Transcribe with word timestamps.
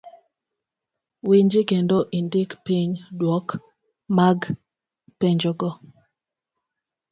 winji 1.27 1.61
kendo 1.69 1.97
indik 2.19 2.49
piny 2.65 2.91
duoko 3.19 3.55
mag 4.17 4.39
penjogo. 5.19 5.69